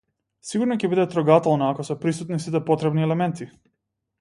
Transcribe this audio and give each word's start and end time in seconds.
Сигурно 0.51 0.77
ќе 0.83 0.87
биде 0.93 1.03
трогателна 1.11 1.67
ако 1.73 1.85
се 1.91 1.99
присутни 2.07 2.41
сите 2.47 2.63
потребни 2.71 3.07
елементи. 3.11 3.51